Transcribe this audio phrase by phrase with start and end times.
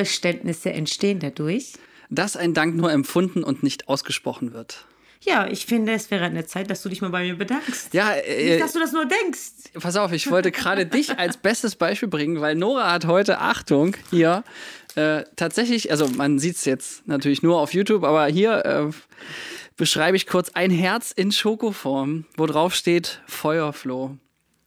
[0.00, 1.74] Missverständnisse entstehen dadurch.
[2.08, 4.86] Dass ein Dank nur empfunden und nicht ausgesprochen wird.
[5.22, 7.92] Ja, ich finde, es wäre eine Zeit, dass du dich mal bei mir bedankst.
[7.92, 9.74] Ja, äh, Nicht, dass du das nur denkst.
[9.74, 13.96] Pass auf, ich wollte gerade dich als bestes Beispiel bringen, weil Nora hat heute, Achtung,
[14.10, 14.44] hier
[14.96, 18.90] äh, tatsächlich, also man sieht es jetzt natürlich nur auf YouTube, aber hier äh,
[19.76, 24.16] beschreibe ich kurz ein Herz in Schokoform, wo drauf steht Feuerfloh.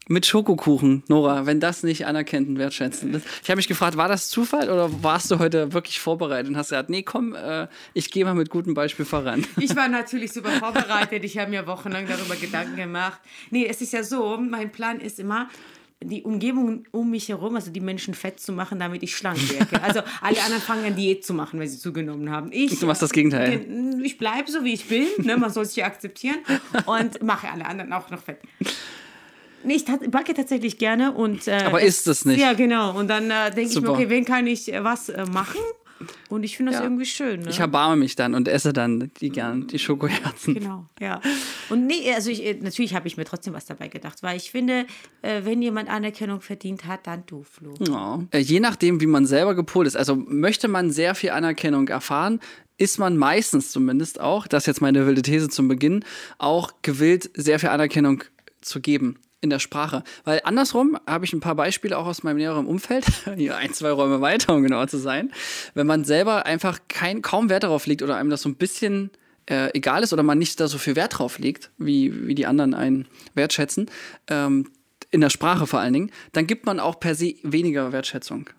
[0.09, 3.25] Mit Schokokuchen, Nora, wenn das nicht anerkennt und wertschätzend ist.
[3.41, 6.69] Ich habe mich gefragt, war das Zufall oder warst du heute wirklich vorbereitet und hast
[6.69, 9.45] gesagt, nee, komm, äh, ich gehe mal mit gutem Beispiel voran.
[9.59, 11.23] Ich war natürlich super vorbereitet.
[11.23, 13.21] Ich habe mir wochenlang darüber Gedanken gemacht.
[13.49, 15.49] Nee, es ist ja so, mein Plan ist immer,
[16.03, 19.81] die Umgebung um mich herum, also die Menschen fett zu machen, damit ich schlank werde.
[19.81, 22.51] Also alle anderen fangen an Diät zu machen, wenn sie zugenommen haben.
[22.51, 23.65] Ich, du machst das Gegenteil.
[24.03, 25.07] Ich bleibe so, wie ich bin.
[25.19, 25.37] Ne?
[25.37, 26.39] Man soll sich ja akzeptieren
[26.85, 28.39] und mache alle anderen auch noch fett.
[29.63, 31.47] Nee, ich backe tatsächlich gerne und.
[31.47, 32.39] Äh, Aber ist es nicht?
[32.39, 32.97] Ja, genau.
[32.97, 35.59] Und dann äh, denke ich mir, okay, wen kann ich äh, was äh, machen?
[36.29, 36.85] Und ich finde das ja.
[36.85, 37.41] irgendwie schön.
[37.41, 37.49] Ne?
[37.49, 40.55] Ich erbarme mich dann und esse dann die gern, die Schokoherzen.
[40.55, 41.21] Genau, ja.
[41.69, 44.51] Und nee, also ich, äh, natürlich habe ich mir trotzdem was dabei gedacht, weil ich
[44.51, 44.85] finde,
[45.21, 47.73] äh, wenn jemand Anerkennung verdient hat, dann du, Flo.
[47.79, 48.21] Ja.
[48.37, 49.95] Je nachdem, wie man selber gepolt ist.
[49.95, 52.39] Also möchte man sehr viel Anerkennung erfahren,
[52.77, 56.03] ist man meistens zumindest auch, das ist jetzt meine wilde These zum Beginn,
[56.37, 58.23] auch gewillt, sehr viel Anerkennung
[58.61, 60.03] zu geben in der Sprache.
[60.23, 63.05] Weil andersrum habe ich ein paar Beispiele auch aus meinem näheren Umfeld,
[63.35, 65.31] hier ein, zwei Räume weiter, um genauer zu sein.
[65.73, 69.11] Wenn man selber einfach kein, kaum Wert darauf legt oder einem das so ein bisschen
[69.49, 72.45] äh, egal ist oder man nicht da so viel Wert drauf legt, wie, wie die
[72.45, 73.91] anderen einen wertschätzen,
[74.27, 74.69] ähm,
[75.11, 78.49] in der Sprache vor allen Dingen, dann gibt man auch per se weniger Wertschätzung.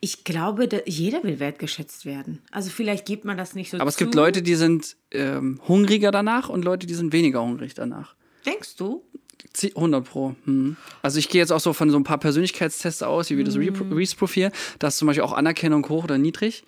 [0.00, 2.40] Ich glaube, jeder will wertgeschätzt werden.
[2.50, 3.78] Also vielleicht gibt man das nicht so.
[3.78, 7.74] Aber es gibt Leute, die sind ähm, hungriger danach und Leute, die sind weniger hungrig
[7.74, 8.14] danach.
[8.46, 9.04] Denkst du?
[9.64, 10.34] 100 Pro.
[10.44, 10.76] Hm.
[11.02, 13.92] Also ich gehe jetzt auch so von so ein paar Persönlichkeitstests aus, wie das mhm.
[13.92, 14.52] Reese-Profil.
[14.78, 16.64] Da ist zum Beispiel auch Anerkennung hoch oder niedrig.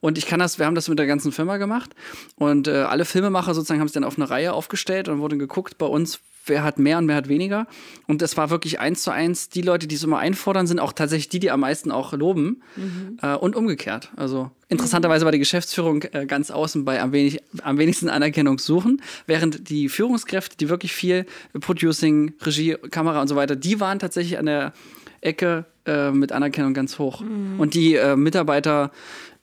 [0.00, 1.90] Und ich kann das, wir haben das mit der ganzen Firma gemacht.
[2.36, 5.78] Und äh, alle Filmemacher sozusagen haben es dann auf eine Reihe aufgestellt und wurde geguckt
[5.78, 7.66] bei uns, wer hat mehr und wer hat weniger.
[8.06, 10.92] Und es war wirklich eins zu eins, die Leute, die es immer einfordern, sind auch
[10.92, 12.62] tatsächlich die, die am meisten auch loben.
[12.76, 13.18] Mhm.
[13.22, 14.10] Äh, und umgekehrt.
[14.16, 19.02] Also interessanterweise war die Geschäftsführung äh, ganz außen bei am, wenig, am wenigsten Anerkennung suchen,
[19.26, 21.26] während die Führungskräfte, die wirklich viel
[21.60, 24.72] Producing, Regie, Kamera und so weiter, die waren tatsächlich an der
[25.20, 27.20] Ecke äh, mit Anerkennung ganz hoch.
[27.20, 27.58] Mhm.
[27.58, 28.90] Und die äh, Mitarbeiter,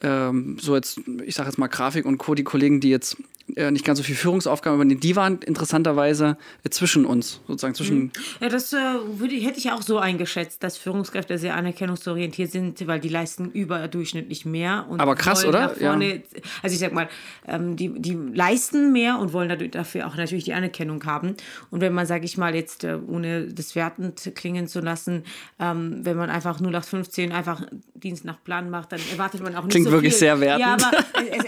[0.02, 3.16] ähm, so jetzt, ich sage jetzt mal Grafik und Co., die Kollegen, die jetzt
[3.56, 7.98] äh, nicht ganz so viel Führungsaufgaben übernehmen, die waren interessanterweise äh, zwischen uns, sozusagen zwischen.
[7.98, 8.10] Mhm.
[8.40, 8.76] Ja, das äh,
[9.16, 14.44] würde, hätte ich auch so eingeschätzt, dass Führungskräfte sehr anerkennungsorientiert sind, weil die leisten überdurchschnittlich
[14.44, 14.86] mehr.
[14.98, 15.70] Aber krass, oder?
[15.70, 16.20] Vorne, ja.
[16.62, 17.08] Also ich sag mal,
[17.46, 21.34] ähm, die, die leisten mehr und wollen dafür auch natürlich die Anerkennung haben.
[21.70, 25.24] Und wenn man, sage ich mal, jetzt, äh, ohne das wertend klingen zu lassen,
[25.58, 27.62] ähm, wenn man einfach 0815 einfach
[27.94, 30.20] Dienst nach Plan macht, dann erwartet man auch nicht Klingt so wirklich viel.
[30.20, 30.60] sehr wertend.
[30.60, 30.98] Ja, aber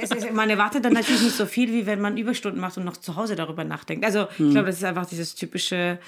[0.01, 2.77] es, es, es, man erwartet dann natürlich nicht so viel, wie wenn man Überstunden macht
[2.77, 4.05] und noch zu Hause darüber nachdenkt.
[4.05, 4.47] Also hm.
[4.47, 5.99] ich glaube, das ist einfach dieses typische,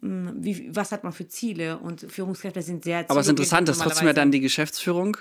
[0.00, 1.78] hm, wie, was hat man für Ziele?
[1.78, 5.16] Und Führungskräfte sind sehr Aber es ist interessant, dass trotzdem ja dann die Geschäftsführung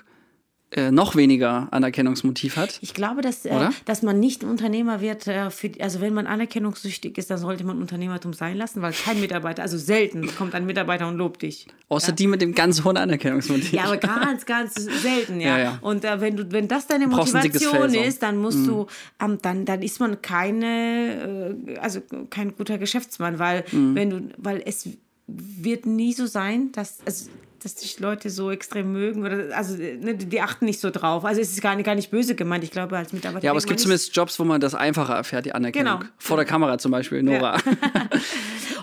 [0.75, 2.79] äh, noch weniger Anerkennungsmotiv hat.
[2.81, 7.17] Ich glaube, dass, äh, dass man nicht Unternehmer wird, äh, für, also wenn man anerkennungssüchtig
[7.17, 11.07] ist, dann sollte man Unternehmertum sein lassen, weil kein Mitarbeiter, also selten kommt ein Mitarbeiter
[11.07, 11.67] und lobt dich.
[11.89, 12.13] Außer ja.
[12.13, 13.72] die mit dem ganz hohen Anerkennungsmotiv.
[13.72, 15.57] Ja, aber ganz, ganz selten, ja.
[15.57, 15.79] ja, ja.
[15.81, 18.67] Und äh, wenn, du, wenn das deine Motivation ist, dann musst mhm.
[18.67, 18.88] du,
[19.22, 23.95] ähm, dann, dann ist man keine, äh, also kein guter Geschäftsmann, weil mhm.
[23.95, 24.90] wenn du, weil es
[25.28, 27.29] wird nie so sein, dass, also
[27.63, 31.25] dass dich Leute so extrem mögen oder also ne, die achten nicht so drauf.
[31.25, 32.63] Also es ist gar nicht, gar nicht böse gemeint.
[32.63, 33.46] Ich glaube als Mitarbeiter.
[33.46, 36.00] Ja, aber es gibt zumindest Jobs, wo man das einfacher erfährt, die Anerkennung.
[36.00, 36.12] Genau.
[36.18, 37.57] Vor der Kamera zum Beispiel, Nora.
[37.57, 37.62] Ja.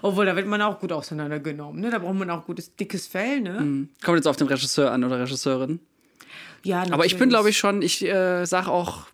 [0.02, 1.80] Obwohl, da wird man auch gut auseinandergenommen.
[1.80, 1.90] Ne?
[1.90, 3.40] Da braucht man auch gutes, dickes Fell.
[3.40, 3.60] Ne?
[3.60, 3.88] Mhm.
[4.02, 5.80] Kommt jetzt auf den Regisseur an oder Regisseurin.
[6.62, 6.94] Ja, natürlich.
[6.94, 9.06] Aber ich bin, glaube ich, schon, ich äh, sage auch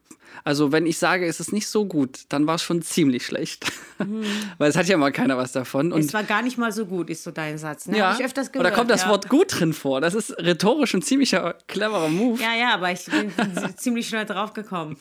[0.46, 3.66] also wenn ich sage, es ist nicht so gut, dann war es schon ziemlich schlecht.
[3.98, 4.22] Mhm.
[4.58, 5.90] Weil es hat ja mal keiner was davon.
[5.90, 7.88] Und es war gar nicht mal so gut, ist so dein Satz.
[7.88, 7.98] Ne?
[7.98, 9.08] Ja, ich öfters gehört, oder kommt das ja.
[9.08, 10.00] Wort gut drin vor.
[10.00, 12.40] Das ist rhetorisch ein ziemlicher cleverer Move.
[12.40, 13.32] Ja, ja, aber ich bin
[13.76, 14.96] ziemlich schnell drauf gekommen.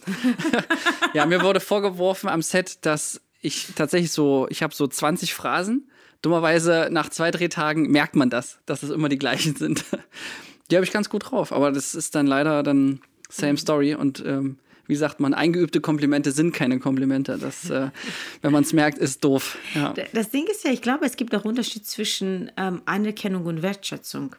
[1.14, 5.92] ja, mir wurde vorgeworfen am Set, dass ich tatsächlich so, ich habe so 20 Phrasen.
[6.24, 9.86] Dummerweise nach zwei, drei Tagen merkt man das, dass es immer die gleichen sind.
[10.72, 13.00] Die habe ich ganz gut drauf, aber das ist dann leider dann
[13.30, 13.58] same mhm.
[13.58, 14.58] story und ähm,
[14.88, 17.38] wie sagt man, eingeübte Komplimente sind keine Komplimente.
[17.38, 17.90] Das, äh,
[18.42, 19.58] wenn man es merkt, ist doof.
[19.74, 19.94] Ja.
[20.14, 24.36] Das Ding ist ja, ich glaube, es gibt auch Unterschied zwischen ähm, Anerkennung und Wertschätzung.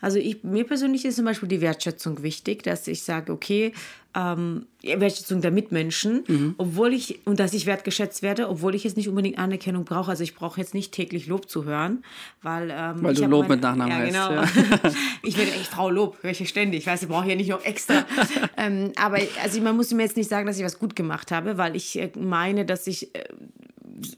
[0.00, 3.72] Also ich, mir persönlich ist zum Beispiel die Wertschätzung wichtig, dass ich sage, okay,
[4.14, 6.54] ähm, Wertschätzung der Mitmenschen, mhm.
[6.58, 10.10] obwohl ich, und dass ich wertgeschätzt werde, obwohl ich jetzt nicht unbedingt Anerkennung brauche.
[10.10, 12.04] Also ich brauche jetzt nicht täglich Lob zu hören,
[12.42, 12.70] weil.
[12.72, 14.42] Ähm, weil du Lob meine, mit Nachnamen ja, genau.
[14.42, 14.56] heißt.
[14.56, 14.92] Ja.
[15.22, 16.80] ich werde echt Frau Lob, höre ich ständig.
[16.80, 18.04] Ich weiß, ich brauche ja nicht noch extra.
[18.56, 21.56] ähm, aber also man muss mir jetzt nicht sagen, dass ich was gut gemacht habe,
[21.56, 23.24] weil ich äh, meine, dass ich äh,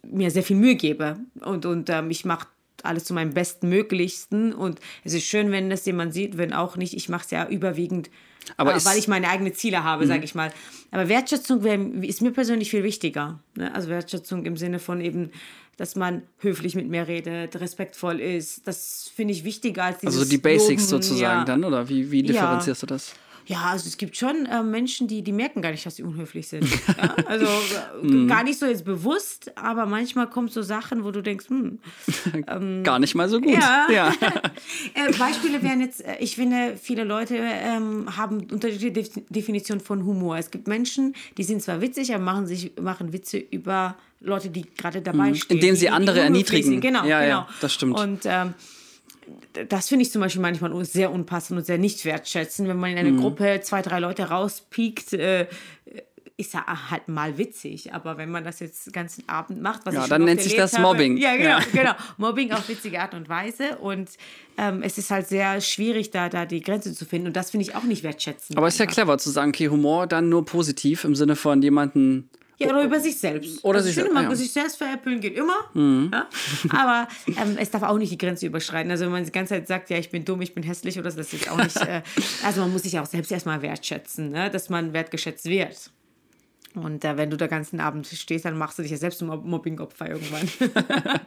[0.06, 2.46] mir sehr viel Mühe gebe und, und ähm, ich mache
[2.82, 6.94] alles zu meinem Bestmöglichsten und es ist schön, wenn das jemand sieht, wenn auch nicht.
[6.94, 8.10] Ich mache es ja überwiegend,
[8.56, 10.08] aber äh, weil ich meine eigenen Ziele habe, mhm.
[10.08, 10.52] sage ich mal.
[10.90, 13.40] Aber Wertschätzung wär, ist mir persönlich viel wichtiger.
[13.56, 13.74] Ne?
[13.74, 15.30] Also Wertschätzung im Sinne von eben,
[15.76, 18.66] dass man höflich mit mir redet, respektvoll ist.
[18.66, 21.44] Das finde ich wichtiger als dieses Also die Basics Loben, sozusagen ja.
[21.44, 22.86] dann, oder wie, wie differenzierst ja.
[22.86, 23.14] du das?
[23.46, 26.48] Ja, also es gibt schon äh, Menschen, die, die merken gar nicht, dass sie unhöflich
[26.48, 26.64] sind.
[26.88, 27.14] ja?
[27.26, 27.46] Also
[28.02, 31.78] äh, gar nicht so jetzt bewusst, aber manchmal kommen so Sachen, wo du denkst, hm,
[32.46, 33.54] ähm, gar nicht mal so gut.
[33.54, 33.86] Ja.
[33.90, 34.12] ja.
[34.94, 40.38] äh, Beispiele wären jetzt, äh, ich finde, viele Leute ähm, haben unterschiedliche Definitionen von Humor.
[40.38, 44.62] Es gibt Menschen, die sind zwar witzig, aber machen sich machen Witze über Leute, die
[44.76, 45.34] gerade dabei mhm.
[45.34, 45.56] stehen.
[45.56, 46.80] Indem sie andere erniedrigen.
[46.80, 47.28] Genau, ja, genau.
[47.28, 47.98] Ja, das stimmt.
[47.98, 48.54] Und ähm,
[49.68, 52.98] das finde ich zum Beispiel manchmal sehr unpassend und sehr nicht wertschätzend, wenn man in
[52.98, 53.20] eine mhm.
[53.20, 55.12] Gruppe zwei, drei Leute rauspiekt.
[55.12, 55.46] Äh,
[56.36, 59.94] ist ja halt mal witzig, aber wenn man das jetzt den ganzen Abend macht, was
[59.94, 61.16] ja, ich dann nennt sich das Mobbing.
[61.16, 61.60] ja, genau, ja.
[61.72, 61.92] genau.
[62.16, 64.10] Mobbing auf witzige Art und Weise und
[64.56, 67.66] ähm, es ist halt sehr schwierig, da, da die Grenze zu finden und das finde
[67.66, 68.56] ich auch nicht wertschätzend.
[68.56, 71.62] Aber es ist ja clever zu sagen, okay, Humor dann nur positiv im Sinne von
[71.62, 72.28] jemanden
[72.62, 73.64] ja, oder über sich selbst.
[73.64, 74.36] Oder also sich, ich finde, man ja.
[74.36, 75.56] sich selbst veräppeln geht immer.
[75.74, 76.10] Mhm.
[76.12, 76.28] Ja?
[76.70, 78.90] Aber ähm, es darf auch nicht die Grenze überschreiten.
[78.90, 81.10] Also wenn man die ganze Zeit sagt, ja, ich bin dumm, ich bin hässlich oder
[81.10, 81.76] so, das ist auch nicht.
[81.76, 82.02] Äh,
[82.44, 84.50] also man muss sich auch selbst erstmal wertschätzen, ne?
[84.50, 85.90] dass man wertgeschätzt wird.
[86.74, 89.28] Und äh, wenn du den ganzen Abend stehst, dann machst du dich ja selbst zum
[89.28, 90.48] Mobbing-Opfer irgendwann.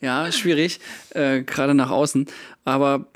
[0.00, 0.80] ja, schwierig,
[1.10, 2.26] äh, gerade nach außen.
[2.64, 3.06] Aber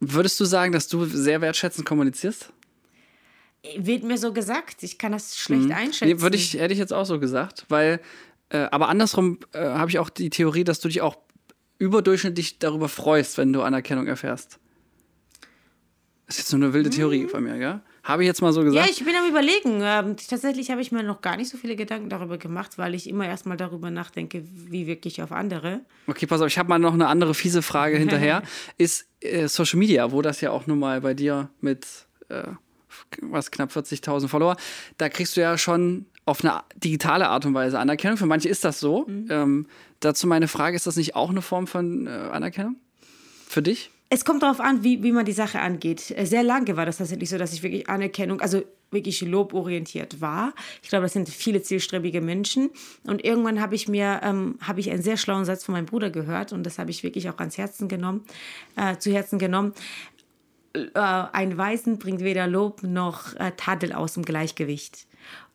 [0.00, 2.52] würdest du sagen, dass du sehr wertschätzend kommunizierst?
[3.76, 4.82] Wird mir so gesagt.
[4.82, 5.72] Ich kann das schlecht mhm.
[5.72, 6.08] einschätzen.
[6.08, 8.00] Nee, würde ich, hätte ich jetzt auch so gesagt, weil,
[8.50, 11.16] äh, aber andersrum äh, habe ich auch die Theorie, dass du dich auch
[11.78, 14.58] überdurchschnittlich darüber freust, wenn du Anerkennung erfährst.
[16.26, 17.28] Das ist jetzt nur eine wilde Theorie mhm.
[17.28, 17.80] von mir, gell?
[18.02, 18.86] Habe ich jetzt mal so gesagt?
[18.86, 19.80] Ja, ich bin am Überlegen.
[19.82, 23.08] Ähm, tatsächlich habe ich mir noch gar nicht so viele Gedanken darüber gemacht, weil ich
[23.08, 25.80] immer erstmal darüber nachdenke, wie wirklich auf andere.
[26.06, 28.44] Okay, pass auf, ich habe mal noch eine andere fiese Frage hinterher.
[28.78, 31.84] ist äh, Social Media, wo das ja auch nun mal bei dir mit
[32.28, 32.44] äh,
[33.20, 34.56] was knapp 40.000 Follower,
[34.98, 38.16] da kriegst du ja schon auf eine digitale Art und Weise Anerkennung.
[38.16, 39.06] Für manche ist das so.
[39.06, 39.28] Mhm.
[39.30, 39.66] Ähm,
[40.00, 42.76] dazu meine Frage, ist das nicht auch eine Form von äh, Anerkennung?
[43.48, 43.90] Für dich?
[44.08, 46.12] Es kommt darauf an, wie, wie man die Sache angeht.
[46.16, 50.54] Äh, sehr lange war das tatsächlich so, dass ich wirklich Anerkennung, also wirklich loborientiert war.
[50.82, 52.70] Ich glaube, das sind viele zielstrebige Menschen.
[53.04, 56.10] Und irgendwann habe ich mir, ähm, habe ich einen sehr schlauen Satz von meinem Bruder
[56.10, 58.24] gehört und das habe ich wirklich auch ans Herzen genommen,
[58.76, 59.74] äh, zu Herzen genommen
[60.76, 65.06] äh, ein Weißen bringt weder Lob noch äh, Tadel aus dem Gleichgewicht.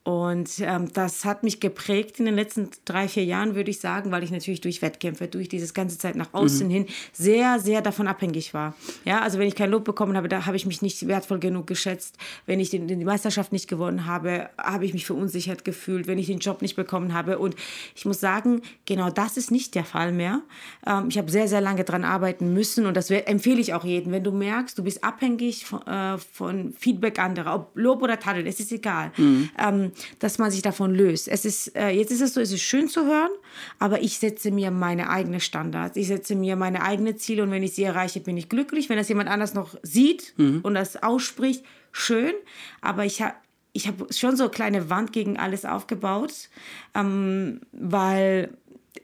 [0.03, 4.09] Und ähm, das hat mich geprägt in den letzten drei, vier Jahren, würde ich sagen,
[4.11, 6.71] weil ich natürlich durch Wettkämpfe, durch dieses ganze Zeit nach außen mhm.
[6.71, 8.73] hin sehr, sehr davon abhängig war.
[9.05, 11.67] Ja, also wenn ich kein Lob bekommen habe, da habe ich mich nicht wertvoll genug
[11.67, 12.17] geschätzt.
[12.47, 16.07] Wenn ich den, die Meisterschaft nicht gewonnen habe, habe ich mich verunsichert gefühlt.
[16.07, 17.37] Wenn ich den Job nicht bekommen habe.
[17.37, 17.55] Und
[17.95, 20.41] ich muss sagen, genau das ist nicht der Fall mehr.
[20.87, 24.11] Ähm, ich habe sehr, sehr lange daran arbeiten müssen und das empfehle ich auch jedem.
[24.13, 28.47] Wenn du merkst, du bist abhängig von, äh, von Feedback anderer, ob Lob oder Tadel,
[28.47, 29.11] es ist egal.
[29.17, 29.49] Mhm.
[29.59, 31.27] Ähm, dass man sich davon löst.
[31.27, 33.31] Es ist, äh, jetzt ist es so, es ist schön zu hören,
[33.79, 35.97] aber ich setze mir meine eigenen Standards.
[35.97, 38.89] Ich setze mir meine eigenen Ziele und wenn ich sie erreiche, bin ich glücklich.
[38.89, 40.59] Wenn das jemand anders noch sieht mhm.
[40.63, 42.33] und das ausspricht, schön.
[42.81, 43.35] Aber ich habe
[43.73, 46.49] ich habe schon so eine kleine Wand gegen alles aufgebaut,
[46.93, 48.49] ähm, weil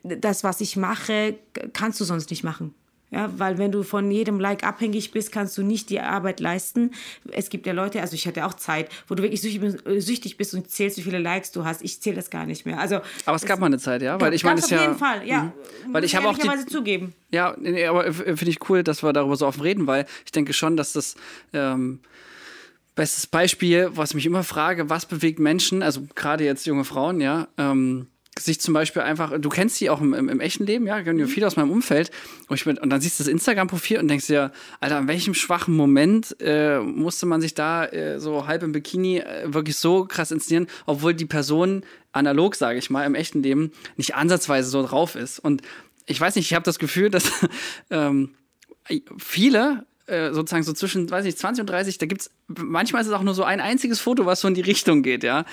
[0.03, 1.37] das, was ich mache,
[1.73, 2.73] kannst du sonst nicht machen.
[3.09, 6.91] Ja, weil wenn du von jedem Like abhängig bist, kannst du nicht die Arbeit leisten.
[7.31, 10.69] Es gibt ja Leute, also ich hatte auch Zeit, wo du wirklich süchtig bist und
[10.69, 11.81] zählst, wie viele Likes du hast.
[11.83, 12.79] Ich zähle das gar nicht mehr.
[12.79, 14.97] Also aber es gab mal eine Zeit, ja, weil ich meine, es auf ja jeden
[14.97, 15.53] Fall, ja, mh.
[15.93, 17.13] weil ich habe auch die zugeben.
[17.31, 17.55] Ja,
[17.87, 20.91] aber finde ich cool, dass wir darüber so offen reden, weil ich denke schon, dass
[20.91, 21.15] das
[21.53, 22.01] ähm,
[22.95, 27.47] bestes Beispiel, was mich immer frage, was bewegt Menschen, also gerade jetzt junge Frauen, ja.
[27.57, 28.07] Ähm,
[28.39, 31.19] sich zum Beispiel einfach, du kennst die auch im, im, im echten Leben, ja, kennen
[31.19, 32.11] ja viele aus meinem Umfeld.
[32.47, 35.75] Und, ich, und dann siehst du das Instagram-Profil und denkst dir, Alter, an welchem schwachen
[35.75, 40.31] Moment äh, musste man sich da äh, so halb im Bikini äh, wirklich so krass
[40.31, 45.15] inszenieren, obwohl die Person analog, sage ich mal, im echten Leben nicht ansatzweise so drauf
[45.15, 45.39] ist.
[45.39, 45.61] Und
[46.05, 47.31] ich weiß nicht, ich habe das Gefühl, dass
[47.89, 48.35] ähm,
[49.17, 53.07] viele äh, sozusagen so zwischen, weiß nicht, 20 und 30, da gibt es, manchmal ist
[53.07, 55.45] es auch nur so ein einziges Foto, was so in die Richtung geht, ja.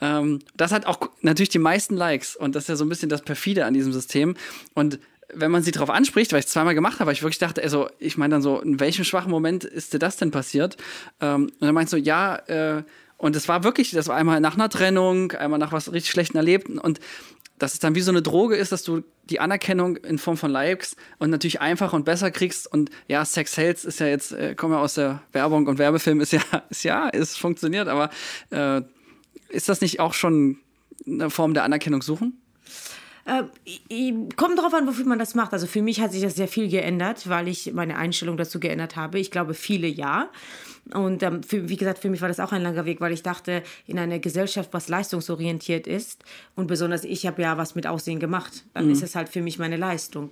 [0.00, 3.08] Ähm, das hat auch natürlich die meisten Likes und das ist ja so ein bisschen
[3.08, 4.36] das Perfide an diesem System.
[4.74, 4.98] Und
[5.32, 7.62] wenn man sie darauf anspricht, weil ich es zweimal gemacht habe, weil ich wirklich dachte,
[7.62, 10.76] also ich meine dann so, in welchem schwachen Moment ist dir das denn passiert?
[11.20, 12.82] Ähm, und dann meinst du, ja, äh,
[13.16, 16.38] und es war wirklich, das war einmal nach einer Trennung, einmal nach was richtig Schlechten
[16.38, 17.00] erlebt und
[17.60, 20.50] dass es dann wie so eine Droge ist, dass du die Anerkennung in Form von
[20.50, 22.70] Likes und natürlich einfacher und besser kriegst.
[22.70, 26.20] Und ja, Sex Sales ist ja jetzt, äh, kommen wir aus der Werbung und Werbefilm,
[26.20, 28.10] ist ja, ist ja, es funktioniert, aber
[28.50, 28.82] äh,
[29.50, 30.58] ist das nicht auch schon
[31.06, 32.40] eine Form der Anerkennung suchen?
[33.26, 35.52] Äh, kommt darauf an, wofür man das macht.
[35.52, 38.96] Also für mich hat sich das sehr viel geändert, weil ich meine Einstellung dazu geändert
[38.96, 39.18] habe.
[39.18, 40.30] Ich glaube, viele ja.
[40.92, 43.22] Und ähm, für, wie gesagt, für mich war das auch ein langer Weg, weil ich
[43.22, 48.20] dachte, in einer Gesellschaft, was leistungsorientiert ist, und besonders ich habe ja was mit Aussehen
[48.20, 48.92] gemacht, dann mhm.
[48.92, 50.30] ist es halt für mich meine Leistung.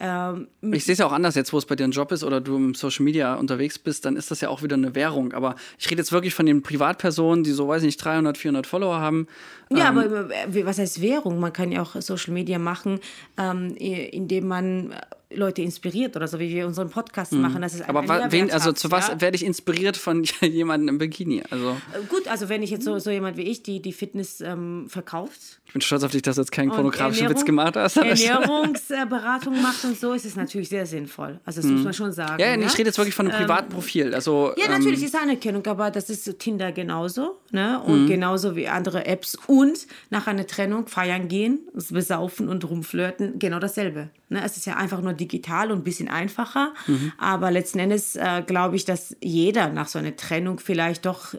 [0.00, 2.24] Ähm, ich sehe es ja auch anders jetzt, wo es bei dir ein Job ist
[2.24, 5.32] oder du im Social Media unterwegs bist, dann ist das ja auch wieder eine Währung.
[5.32, 8.66] Aber ich rede jetzt wirklich von den Privatpersonen, die so, weiß ich nicht, 300, 400
[8.66, 9.26] Follower haben.
[9.70, 11.40] Ja, ähm, aber äh, was heißt Währung?
[11.40, 13.00] Man kann ja auch Social Media machen,
[13.36, 14.94] ähm, indem man
[15.30, 17.42] Leute inspiriert oder so, wie wir unseren Podcast mhm.
[17.42, 17.60] machen.
[17.60, 19.20] Das ist Aber ein wen, also zu was ja?
[19.20, 21.42] werde ich inspiriert von jemandem im Bikini?
[21.50, 24.40] Also äh, Gut, also wenn ich jetzt so, so jemand wie ich, die die Fitness
[24.40, 25.60] ähm, verkauft.
[25.66, 27.98] Ich bin stolz auf dich, dass du jetzt keinen pornografischen Witz gemacht hast.
[27.98, 31.40] Ernährungsberatung macht und so, ist es natürlich sehr sinnvoll.
[31.44, 31.76] Also das mhm.
[31.76, 32.40] muss man schon sagen.
[32.40, 34.14] Ja, ja, ich rede jetzt wirklich von einem ähm, privaten Profil.
[34.14, 37.38] Also, ja, natürlich ähm, ist Anerkennung, aber das ist Tinder genauso.
[37.50, 37.82] Ne?
[37.82, 38.08] Und mhm.
[38.08, 39.36] genauso wie andere Apps.
[39.46, 44.08] Und nach einer Trennung feiern gehen, besaufen und rumflirten, genau dasselbe.
[44.30, 44.42] Ne?
[44.44, 46.74] Es ist ja einfach nur digital und ein bisschen einfacher.
[46.86, 47.12] Mhm.
[47.18, 51.34] Aber letzten Endes äh, glaube ich, dass jeder nach so einer Trennung vielleicht doch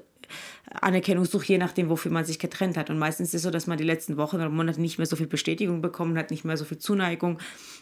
[0.82, 2.90] Anerkennung sucht, je nachdem, wofür man sich getrennt hat.
[2.90, 5.16] Und meistens ist es so, dass man die letzten Wochen oder Monate nicht mehr so
[5.16, 7.40] viel Bestätigung bekommen hat, nicht mehr so viel Zuneigung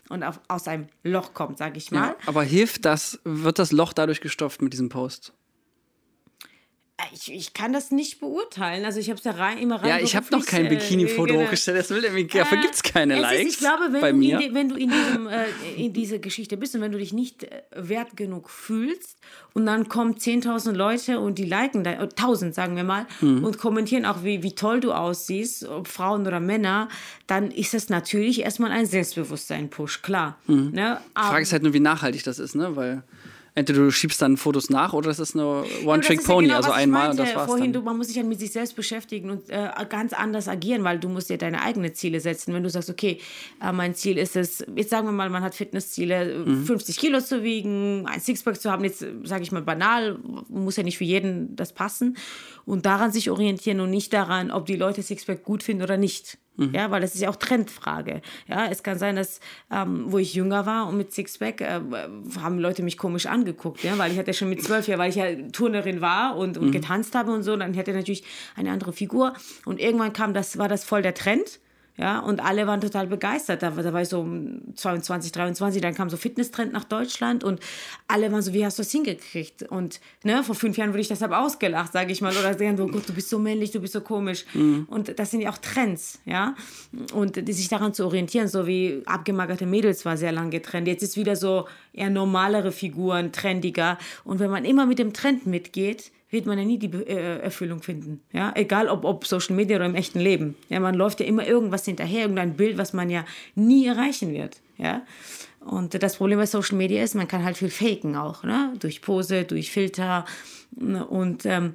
[0.09, 2.09] und auf, aus einem Loch kommt, sage ich mal.
[2.09, 5.33] Ja, aber hilft das, wird das Loch dadurch gestopft mit diesem Post?
[7.13, 8.83] Ich, ich kann das nicht beurteilen.
[8.83, 9.89] Also ich habe es da rein, immer rein.
[9.89, 11.77] Ja, ich habe noch kein äh, Bikini-Foto äh, hochgestellt.
[11.77, 13.45] Das will, dafür gibt es keine Likes.
[13.45, 14.41] Ist, ich glaube, wenn, bei du, mir.
[14.41, 17.43] In, wenn du in, diesem, äh, in dieser Geschichte bist und wenn du dich nicht
[17.43, 19.19] äh, wert genug fühlst
[19.53, 23.43] und dann kommen 10.000 Leute und die liken, da, 1.000 sagen wir mal, mhm.
[23.43, 26.89] und kommentieren auch, wie, wie toll du aussiehst, ob Frauen oder Männer,
[27.27, 30.39] dann ist das natürlich erstmal ein Selbstbewusstsein-Push, klar.
[30.47, 30.71] Mhm.
[30.71, 30.99] Ne?
[31.15, 32.75] Die Frage ist halt nur, wie nachhaltig das ist, ne?
[32.75, 33.03] weil
[33.57, 37.09] entweder du schiebst dann Fotos nach oder es ist eine One-Trick-Pony, ja genau, also einmal
[37.09, 37.81] und das war's vorhin, dann.
[37.81, 40.99] Du, man muss sich ja mit sich selbst beschäftigen und äh, ganz anders agieren, weil
[40.99, 42.53] du musst dir deine eigenen Ziele setzen.
[42.53, 43.19] Wenn du sagst, okay,
[43.61, 46.65] äh, mein Ziel ist es, jetzt sagen wir mal, man hat Fitnessziele, mhm.
[46.65, 50.83] 50 Kilo zu wiegen, ein Sixpack zu haben, jetzt sage ich mal banal, muss ja
[50.83, 52.15] nicht für jeden das passen
[52.65, 56.37] und daran sich orientieren und nicht daran, ob die Leute Sixpack gut finden oder nicht.
[56.57, 56.73] Mhm.
[56.73, 58.21] Ja, weil das ist ja auch Trendfrage.
[58.47, 59.39] Ja, es kann sein, dass,
[59.71, 61.79] ähm, wo ich jünger war und mit Sixpack, äh,
[62.39, 65.15] haben Leute mich komisch angeguckt, ja, weil ich hatte schon mit zwölf Jahren, weil ich
[65.15, 66.71] ja Turnerin war und, und mhm.
[66.71, 68.23] getanzt habe und so, dann hatte ich natürlich
[68.55, 69.33] eine andere Figur
[69.65, 71.59] und irgendwann kam das, war das voll der Trend
[71.97, 73.63] ja, und alle waren total begeistert.
[73.63, 74.27] Da, da war ich so
[74.75, 77.59] 22, 23, dann kam so Fitnesstrend nach Deutschland und
[78.07, 79.63] alle waren so, wie hast du das hingekriegt?
[79.63, 82.31] Und ne, vor fünf Jahren wurde ich deshalb ausgelacht, sage ich mal.
[82.37, 84.45] Oder sagen, oh Gott, du bist so männlich, du bist so komisch.
[84.53, 84.85] Mhm.
[84.89, 86.55] Und das sind ja auch Trends, ja.
[87.13, 90.87] Und die sich daran zu orientieren, so wie abgemagerte Mädels war sehr lange getrennt.
[90.87, 93.97] Jetzt ist wieder so eher normalere Figuren, trendiger.
[94.23, 97.81] Und wenn man immer mit dem Trend mitgeht, wird man ja nie die äh, Erfüllung
[97.81, 98.21] finden.
[98.33, 98.51] Ja?
[98.55, 100.55] Egal ob, ob Social Media oder im echten Leben.
[100.69, 104.61] Ja, man läuft ja immer irgendwas hinterher, irgendein Bild, was man ja nie erreichen wird.
[104.77, 105.03] Ja?
[105.61, 108.73] Und das Problem bei Social Media ist, man kann halt viel faken auch, ne?
[108.79, 110.25] durch Pose, durch Filter.
[111.09, 111.73] Und ähm,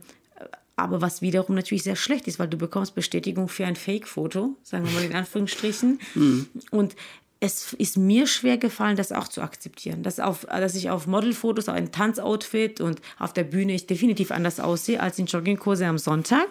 [0.77, 4.87] aber was wiederum natürlich sehr schlecht ist, weil du bekommst Bestätigung für ein Fake-Foto, sagen
[4.87, 6.01] wir mal in Anführungsstrichen.
[6.15, 6.47] Mhm.
[6.71, 6.97] Und
[7.43, 10.05] es ist mir schwer gefallen, das auch zu akzeptieren.
[10.05, 14.61] Dass, auf, dass ich auf Modelfotos, ein Tanzoutfit und auf der Bühne ich definitiv anders
[14.61, 16.47] aussehe als in Joggingkurse am Sonntag.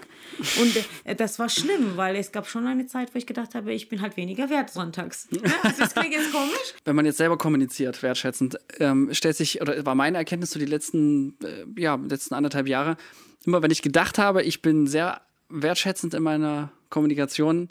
[0.59, 3.71] Und äh, das war schlimm, weil es gab schon eine Zeit, wo ich gedacht habe,
[3.71, 5.29] ich bin halt weniger wert sonntags.
[5.63, 6.73] Also das klingt jetzt komisch.
[6.85, 10.65] Wenn man jetzt selber kommuniziert, wertschätzend, ähm, stellt sich, oder war meine Erkenntnis so die
[10.65, 12.97] letzten, äh, ja, letzten anderthalb Jahre,
[13.45, 17.69] immer wenn ich gedacht habe, ich bin sehr wertschätzend in meiner Kommunikation,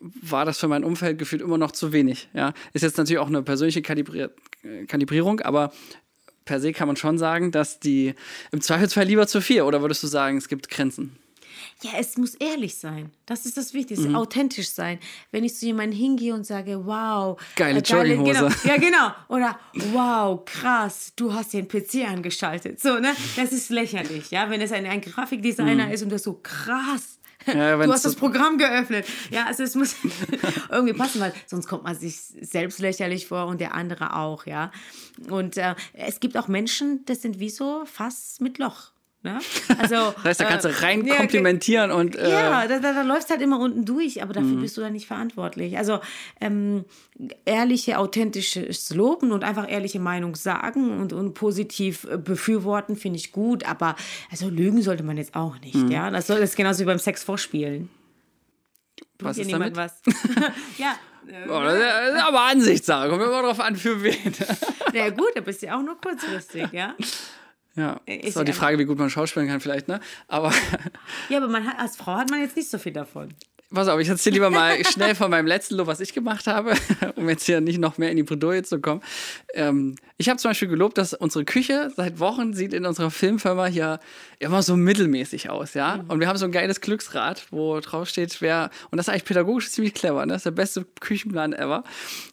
[0.00, 2.28] war das für mein Umfeld gefühlt immer noch zu wenig.
[2.32, 2.54] Ja?
[2.72, 4.28] Ist jetzt natürlich auch eine persönliche Kalibri
[4.88, 5.72] Kalibrierung, aber
[6.44, 8.14] per se kann man schon sagen, dass die
[8.52, 9.62] im Zweifelsfall lieber zu viel.
[9.62, 11.16] Oder würdest du sagen, es gibt Grenzen?
[11.82, 13.10] Ja, es muss ehrlich sein.
[13.26, 14.08] Das ist das Wichtigste.
[14.08, 14.16] Mhm.
[14.16, 14.98] Authentisch sein.
[15.30, 17.40] Wenn ich zu jemandem hingehe und sage, wow.
[17.56, 18.32] Geile äh, Jogginghose.
[18.32, 19.10] Genau, ja, genau.
[19.28, 19.58] Oder
[19.92, 22.80] wow, krass, du hast den PC angeschaltet.
[22.80, 23.14] So, ne?
[23.36, 24.50] Das ist lächerlich, ja.
[24.50, 25.92] Wenn es ein, ein Grafikdesigner mhm.
[25.92, 27.19] ist und das so krass
[27.56, 29.06] ja, du hast das Programm geöffnet.
[29.30, 29.96] Ja, also es muss
[30.70, 34.70] irgendwie passen, weil sonst kommt man sich selbst lächerlich vor und der andere auch, ja.
[35.28, 38.92] Und äh, es gibt auch Menschen, das sind wie so Fass mit Loch.
[39.22, 39.38] Ne?
[39.78, 42.16] Also, das heißt, da kannst du rein äh, komplimentieren und.
[42.16, 44.62] Äh, ja, da, da, da läuft halt immer unten durch, aber dafür mhm.
[44.62, 45.76] bist du dann nicht verantwortlich.
[45.76, 46.00] Also
[46.40, 46.86] ähm,
[47.44, 53.30] ehrliche, authentisches Loben und einfach ehrliche Meinung sagen und, und positiv äh, befürworten, finde ich
[53.30, 53.94] gut, aber
[54.30, 55.76] also lügen sollte man jetzt auch nicht.
[55.76, 55.90] Mhm.
[55.90, 56.10] Ja?
[56.10, 57.90] Das, soll, das ist genauso wie beim Sex vorspielen.
[59.18, 59.76] Was ist damit?
[59.76, 60.00] was?
[60.78, 60.94] ja.
[61.46, 63.10] Oh, das ist aber Ansichtssache.
[63.10, 64.34] Kommt immer drauf an, für wen.
[64.92, 66.94] Na ja, gut, da bist du ja auch nur kurzfristig, ja.
[67.76, 70.00] Ja, äh, ist auch die Frage, wie gut man schauspielen kann, vielleicht, ne?
[70.28, 70.52] Aber.
[71.28, 73.34] Ja, aber man hat, als Frau hat man jetzt nicht so viel davon.
[73.72, 76.74] Pass auf, ich erzähle lieber mal schnell von meinem letzten Lob, was ich gemacht habe,
[77.14, 79.00] um jetzt hier nicht noch mehr in die Bredouille zu kommen.
[79.54, 83.66] Ähm, ich habe zum Beispiel gelobt, dass unsere Küche seit Wochen sieht in unserer Filmfirma
[83.66, 84.00] hier
[84.40, 85.98] immer so mittelmäßig aus, ja.
[85.98, 86.10] Mhm.
[86.10, 89.24] Und wir haben so ein geiles Glücksrad, wo drauf steht, wer, und das ist eigentlich
[89.24, 90.32] pädagogisch ziemlich clever, ne?
[90.32, 91.84] Das ist der beste Küchenplan ever.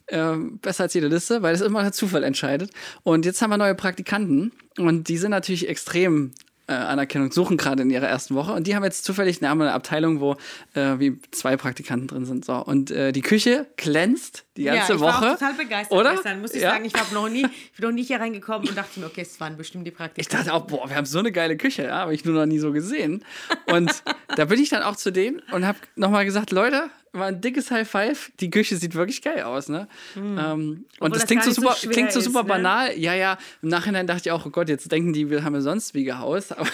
[0.07, 2.71] Ähm, besser als jede Liste, weil es immer der Zufall entscheidet.
[3.03, 6.31] Und jetzt haben wir neue Praktikanten und die sind natürlich extrem
[6.67, 8.51] äh, Anerkennung suchen, gerade in ihrer ersten Woche.
[8.51, 10.35] Und die haben jetzt zufällig eine, eine Abteilung, wo
[10.73, 12.43] äh, wie zwei Praktikanten drin sind.
[12.43, 12.55] So.
[12.55, 15.21] Und äh, die Küche glänzt die ganze ja, ich Woche.
[15.21, 16.11] War auch total begeistert oder?
[16.11, 16.71] Gestern, muss ich ja.
[16.71, 16.85] sagen.
[16.85, 19.39] Ich habe noch nie, ich bin noch nie hier reingekommen und dachte mir, okay, es
[19.39, 20.19] waren bestimmt die Praktikanten.
[20.19, 22.45] Ich dachte auch, boah, wir haben so eine geile Küche, ja, habe ich nur noch
[22.45, 23.23] nie so gesehen.
[23.71, 24.03] Und
[24.35, 27.71] da bin ich dann auch zu denen und habe nochmal gesagt, Leute, war ein dickes
[27.71, 28.31] High Five.
[28.39, 29.87] Die Küche sieht wirklich geil aus, ne?
[30.15, 30.37] Mhm.
[30.37, 32.53] Ähm, und das, das klingt so super, so klingt so super ist, ne?
[32.53, 32.97] banal.
[32.97, 33.37] Ja, ja.
[33.61, 36.03] Im Nachhinein dachte ich auch, oh Gott, jetzt denken die, wir haben ja sonst wie
[36.03, 36.57] gehaust.
[36.57, 36.69] Aber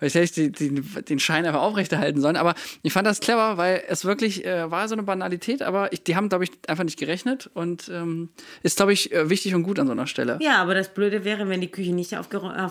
[0.00, 2.36] ich hätte die, die, den Schein einfach aufrechterhalten sollen.
[2.36, 6.02] Aber ich fand das clever, weil es wirklich äh, war so eine Banalität, aber ich,
[6.02, 8.28] die haben, glaube ich, einfach nicht gerechnet und ähm,
[8.62, 10.38] ist, glaube ich, äh, wichtig und gut an so einer Stelle.
[10.40, 12.28] Ja, aber das Blöde wäre, wenn die Küche nicht, auf,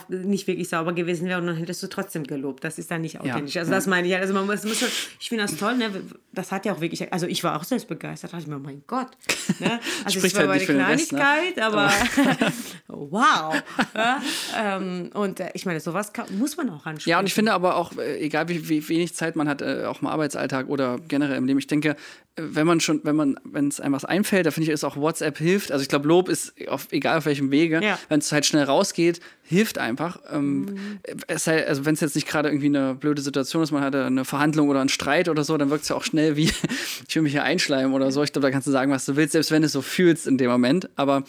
[0.09, 2.63] nicht wirklich sauber gewesen wäre und dann hättest du trotzdem gelobt.
[2.63, 3.55] Das ist dann nicht authentisch.
[3.55, 4.15] Ja, also, das meine ich.
[4.15, 4.81] Also, man muss, muss
[5.19, 5.89] ich finde das toll, ne?
[6.31, 8.33] Das hat ja auch wirklich also ich war auch selbst begeistert.
[8.33, 9.11] Da dachte ich mir, mein Gott.
[9.59, 9.79] Ne?
[10.03, 11.65] Also es war halt eine Kleinigkeit, Rest, ne?
[11.65, 11.91] aber
[12.87, 13.61] wow.
[13.93, 14.21] Ja?
[14.57, 17.09] Ähm, und äh, ich meine, sowas kann, muss man auch anschauen.
[17.09, 19.83] Ja, und ich finde aber auch, äh, egal wie, wie wenig Zeit man hat, äh,
[19.85, 21.97] auch im Arbeitsalltag oder generell im Leben, ich denke,
[22.35, 24.97] wenn man schon, wenn man, wenn es einem was einfällt, da finde ich, ist auch
[24.97, 25.71] WhatsApp hilft.
[25.71, 27.99] Also ich glaube, Lob ist auf, egal auf welchem Wege, ja.
[28.09, 30.19] wenn es halt schnell rausgeht, hilft einfach.
[30.31, 30.99] Ähm, mhm.
[31.27, 34.05] es sei, also wenn es jetzt nicht gerade irgendwie eine blöde Situation ist, man hatte
[34.05, 36.49] eine Verhandlung oder einen Streit oder so, dann wirkt es ja auch schnell wie,
[37.07, 38.23] ich will mich hier einschleimen oder so.
[38.23, 40.25] Ich glaube, da kannst du sagen, was du willst, selbst wenn du es so fühlst
[40.25, 40.89] in dem Moment.
[40.95, 41.23] Aber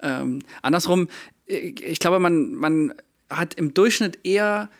[0.00, 1.08] ähm, andersrum,
[1.44, 2.94] ich glaube, man, man
[3.28, 4.70] hat im Durchschnitt eher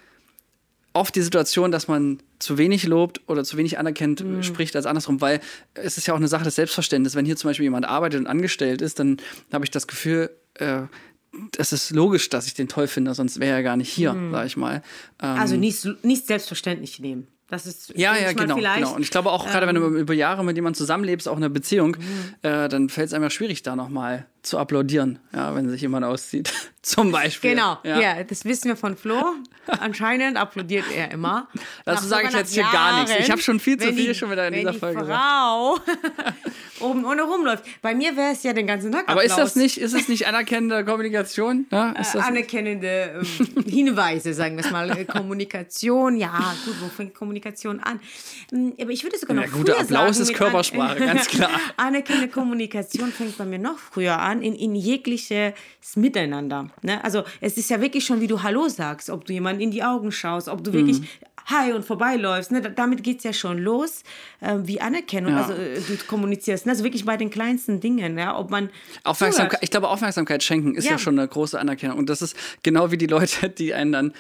[0.95, 4.43] oft die Situation, dass man zu wenig lobt oder zu wenig anerkennt, mhm.
[4.43, 5.41] spricht als andersrum, weil
[5.75, 7.17] es ist ja auch eine Sache des Selbstverständnisses.
[7.17, 9.19] Wenn hier zum Beispiel jemand arbeitet und angestellt ist, dann
[9.53, 10.83] habe ich das Gefühl, äh,
[11.59, 14.33] es ist logisch, dass ich den toll finde, sonst wäre er gar nicht hier, mhm.
[14.33, 14.83] sag ich mal.
[15.23, 17.29] Ähm, also nicht, nicht selbstverständlich nehmen.
[17.49, 18.95] Das ist ja, ja, genau, genau.
[18.95, 21.49] Und ich glaube auch, gerade wenn du ähm, über Jahre mit jemandem zusammenlebst, auch eine
[21.49, 22.35] Beziehung, mhm.
[22.43, 26.05] äh, dann fällt es einem ja schwierig, da nochmal zu applaudieren, ja, wenn sich jemand
[26.05, 26.53] auszieht.
[26.83, 27.51] Zum Beispiel.
[27.51, 28.01] Genau, ja.
[28.01, 28.23] ja.
[28.23, 29.21] das wissen wir von Flo.
[29.67, 31.49] Anscheinend applaudiert er immer.
[31.85, 33.13] Das sage ich jetzt hier gar nichts.
[33.19, 35.79] Ich habe schon viel zu viel die, schon wieder in dieser die Folge Frau
[36.81, 37.65] oben ohne rumläuft.
[37.83, 40.29] Bei mir wäre es ja den ganzen Tag Aber ist das nicht, ist es nicht
[40.29, 41.67] anerkennende Kommunikation?
[41.73, 43.21] Ja, äh, anerkennende
[43.57, 44.97] ähm, Hinweise, sagen wir es mal.
[44.97, 48.01] Äh, Kommunikation, ja, gut, wo fängt Kommunikation an?
[48.53, 51.51] Ähm, aber ich würde sogar noch ja, früher guter Applaus sagen, ist Körpersprache, ganz klar.
[51.77, 55.55] anerkennende Kommunikation fängt bei mir noch früher an, in, in jegliches
[55.95, 56.71] Miteinander.
[56.83, 57.03] Ne?
[57.05, 59.83] Also es ist ja wirklich schon, wie du Hallo sagst, ob du jemand in die
[59.83, 61.07] Augen schaust, ob du wirklich mhm.
[61.47, 62.51] Hi und vorbeiläufst.
[62.51, 62.61] Ne?
[62.61, 64.03] Damit geht es ja schon los,
[64.41, 65.33] äh, wie Anerkennung.
[65.33, 65.43] Ja.
[65.43, 66.67] Also äh, du kommunizierst.
[66.67, 66.73] Ne?
[66.73, 68.69] Also wirklich bei den kleinsten Dingen, ja, ob man.
[69.05, 70.93] Aufmerksamkeit, ich glaube, Aufmerksamkeit schenken ist ja.
[70.93, 70.99] ja.
[70.99, 71.99] schon eine große Anerkennung.
[71.99, 74.13] Und das ist genau wie die Leute, die einen dann.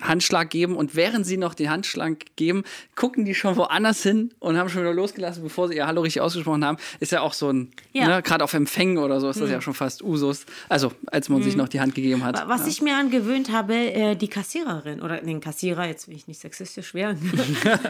[0.00, 4.56] Handschlag geben und während sie noch den Handschlag geben, gucken die schon woanders hin und
[4.56, 6.78] haben schon wieder losgelassen, bevor sie ihr Hallo richtig ausgesprochen haben.
[7.00, 8.06] Ist ja auch so ein, ja.
[8.06, 9.54] ne, gerade auf Empfängen oder so ist das mhm.
[9.54, 10.46] ja schon fast Usus.
[10.68, 11.44] Also, als man mhm.
[11.44, 12.48] sich noch die Hand gegeben hat.
[12.48, 12.68] Was ja.
[12.68, 16.94] ich mir angewöhnt habe, äh, die Kassiererin oder den Kassierer, jetzt will ich nicht sexistisch
[16.94, 17.32] werden,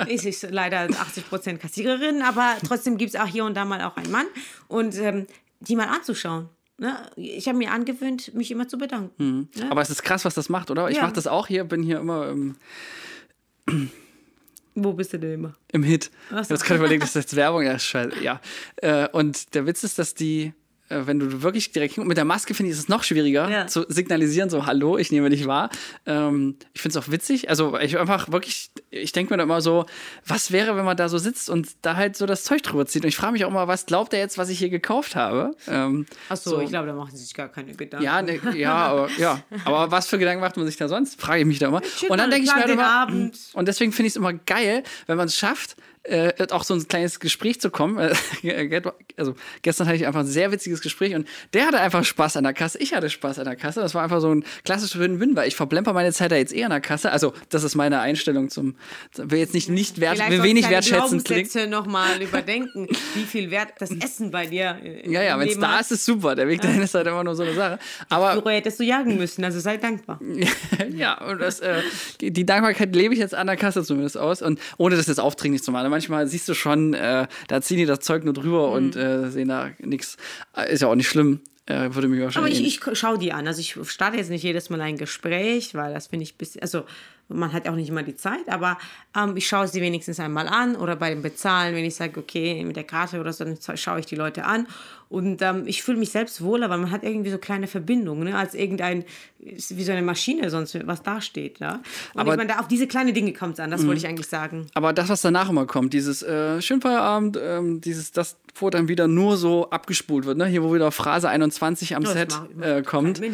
[0.08, 3.82] ist ich leider 80 Prozent Kassiererin, aber trotzdem gibt es auch hier und da mal
[3.82, 4.26] auch einen Mann
[4.68, 5.26] und ähm,
[5.60, 6.48] die mal anzuschauen.
[6.78, 6.96] Ne?
[7.16, 9.12] Ich habe mir angewöhnt, mich immer zu bedanken.
[9.22, 9.48] Mhm.
[9.60, 9.70] Ne?
[9.70, 10.88] Aber es ist krass, was das macht, oder?
[10.88, 11.02] Ich ja.
[11.02, 12.28] mache das auch hier, bin hier immer.
[12.28, 12.54] Ähm,
[14.76, 15.54] Wo bist du denn immer?
[15.72, 16.10] Im Hit.
[16.30, 17.62] Ich habe jetzt gerade überlegt, das ist jetzt Werbung.
[17.62, 18.22] Ja, scheiße.
[18.22, 18.40] Ja.
[18.76, 20.52] Äh, und der Witz ist, dass die
[20.88, 23.66] wenn du wirklich direkt mit der Maske finde ich es noch schwieriger ja.
[23.66, 25.70] zu signalisieren, so Hallo, ich nehme dich wahr.
[26.06, 27.50] Ähm, ich finde es auch witzig.
[27.50, 29.86] Also ich einfach wirklich, ich denke mir da immer so,
[30.26, 33.02] was wäre, wenn man da so sitzt und da halt so das Zeug drüber zieht.
[33.02, 35.54] Und ich frage mich auch immer, was glaubt er jetzt, was ich hier gekauft habe?
[35.66, 38.04] Ähm, Ach so, so, ich glaube, da machen sie sich gar keine Gedanken.
[38.04, 41.20] Ja, ne, ja, aber, ja, aber was für Gedanken macht man sich da sonst?
[41.20, 41.82] Frage ich mich da immer.
[42.08, 43.38] Und dann denke ich mir halt immer, Abend.
[43.52, 45.76] und deswegen finde ich es immer geil, wenn man es schafft,
[46.08, 47.98] äh, auch so ein kleines Gespräch zu kommen.
[49.16, 52.44] also gestern hatte ich einfach ein sehr witziges Gespräch und der hatte einfach Spaß an
[52.44, 52.78] der Kasse.
[52.78, 53.80] Ich hatte Spaß an der Kasse.
[53.80, 56.66] Das war einfach so ein klassischer Win-Win, weil ich verblemper meine Zeit da jetzt eher
[56.66, 57.12] an der Kasse.
[57.12, 58.76] Also das ist meine Einstellung zum,
[59.16, 61.70] will jetzt nicht, nicht wert, will wenig wertschätzend klingen.
[61.70, 65.92] nochmal überdenken, wie viel Wert das Essen bei dir Ja, ja, wenn es da ist,
[65.92, 66.34] ist super.
[66.34, 67.78] Der Weg dahin ist halt immer nur so eine Sache.
[68.08, 70.20] Aber Früher hättest du jagen müssen, also sei dankbar.
[70.94, 71.82] ja, und das, äh,
[72.20, 75.62] die Dankbarkeit lebe ich jetzt an der Kasse zumindest aus und ohne das jetzt aufdringlich
[75.62, 75.84] zu machen.
[75.98, 78.74] Manchmal siehst du schon, äh, da ziehen die das Zeug nur drüber mhm.
[78.74, 80.16] und äh, sehen da nichts.
[80.56, 81.40] Äh, ist ja auch nicht schlimm.
[81.66, 82.56] Äh, würde mich wahrscheinlich.
[82.56, 83.48] Aber ich, ich schaue die an.
[83.48, 86.62] Also ich starte jetzt nicht jedes Mal ein Gespräch, weil das finde ich ein bisschen,
[86.62, 86.84] also
[87.26, 88.78] man hat auch nicht immer die Zeit, aber
[89.14, 92.64] ähm, ich schaue sie wenigstens einmal an oder bei dem Bezahlen, wenn ich sage, okay,
[92.64, 94.66] mit der Karte oder so, dann schaue ich die Leute an
[95.10, 98.36] und ähm, ich fühle mich selbst wohler, weil man hat irgendwie so kleine Verbindungen, ne,
[98.36, 99.04] als irgendein,
[99.38, 101.60] wie so eine Maschine sonst, was da steht.
[101.60, 101.80] Ja?
[102.12, 103.96] Und aber ich meine, auf diese kleinen Dinge kommt es an, das wollte mhm.
[103.96, 104.66] ich eigentlich sagen.
[104.74, 109.08] Aber das, was danach immer kommt, dieses äh, Schönfeierabend, ähm, dieses, das, wo dann wieder
[109.08, 110.46] nur so abgespult wird, ne?
[110.46, 113.20] hier wo wieder Phrase 21 am oh, Set äh, kommt.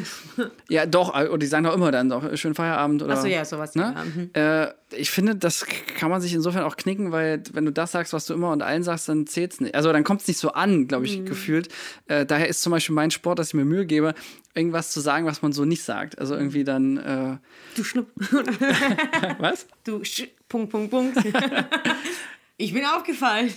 [0.68, 3.14] Ja, doch, äh, und die sagen doch immer dann doch, schönen Feierabend oder.
[3.14, 3.74] Achso, ja, sowas.
[3.74, 3.94] Ne?
[3.94, 4.04] Ja.
[4.04, 4.30] Mhm.
[4.32, 5.66] Äh, ich finde, das
[5.98, 8.62] kann man sich insofern auch knicken, weil wenn du das sagst, was du immer und
[8.62, 9.74] allen sagst, dann zählt es nicht.
[9.74, 11.26] Also dann kommt es nicht so an, glaube ich, mhm.
[11.26, 11.63] gefühlt.
[12.06, 14.14] Äh, daher ist zum Beispiel mein Sport, dass ich mir Mühe gebe,
[14.54, 16.18] irgendwas zu sagen, was man so nicht sagt.
[16.18, 16.96] Also irgendwie dann.
[16.96, 17.38] Äh
[17.76, 18.10] du Schnupp.
[19.38, 19.66] was?
[19.84, 21.18] Du Sch Punkt, Punkt, Punkt.
[22.56, 23.52] ich bin aufgefallen.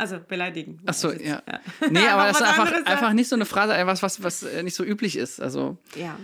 [0.00, 0.80] Also beleidigen.
[0.86, 1.42] Ach so, ja.
[1.46, 1.60] ja.
[1.90, 4.84] Nee, aber das ist einfach, einfach nicht so eine Phrase, was, was äh, nicht so
[4.84, 5.40] üblich ist.
[5.40, 5.76] Also.
[5.96, 6.16] Ja.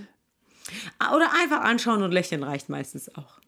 [1.14, 3.40] Oder einfach anschauen und lächeln reicht meistens auch.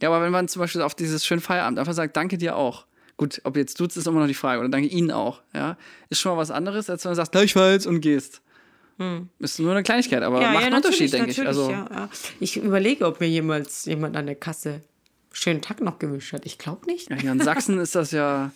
[0.00, 2.86] Ja, aber wenn man zum Beispiel auf dieses schöne Feierabend einfach sagt, danke dir auch.
[3.22, 4.58] Gut, ob jetzt duzt, ist immer noch die Frage.
[4.58, 5.42] Oder danke Ihnen auch.
[5.54, 5.76] Ja,
[6.10, 8.42] ist schon mal was anderes, als wenn du sagst, gleichfalls und gehst.
[8.98, 9.28] Hm.
[9.38, 11.46] Ist nur eine Kleinigkeit, aber ja, macht ja, einen Unterschied, denke ich.
[11.46, 12.08] Also, ja,
[12.40, 14.80] ich überlege, ob mir jemals jemand an der Kasse
[15.30, 16.44] schönen Tag noch gewünscht hat.
[16.46, 17.10] Ich glaube nicht.
[17.10, 18.50] Ja, hier in Sachsen ist das ja.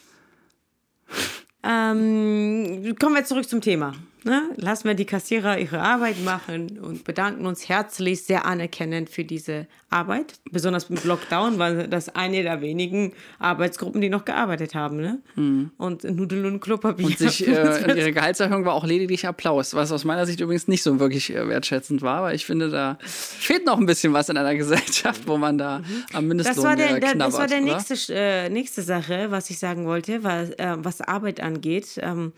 [1.62, 3.94] ähm, kommen wir zurück zum Thema.
[4.26, 4.50] Ne?
[4.56, 9.68] Lassen wir die Kassierer ihre Arbeit machen und bedanken uns herzlich, sehr anerkennend für diese
[9.88, 10.34] Arbeit.
[10.50, 14.96] Besonders mit Lockdown war das eine der wenigen Arbeitsgruppen, die noch gearbeitet haben.
[14.96, 15.20] Ne?
[15.36, 15.70] Mhm.
[15.78, 17.06] Und Nudeln und Klopapier.
[17.06, 17.52] Und sich, äh,
[17.96, 21.46] ihre Gehaltserhöhung war auch lediglich Applaus, was aus meiner Sicht übrigens nicht so wirklich äh,
[21.46, 25.38] wertschätzend war, weil ich finde, da fehlt noch ein bisschen was in einer Gesellschaft, wo
[25.38, 25.84] man da mhm.
[26.14, 29.60] am Mindestlohn das war der, der Das war der nächste, äh, nächste Sache, was ich
[29.60, 32.00] sagen wollte, weil, äh, was Arbeit angeht.
[32.02, 32.32] Ähm,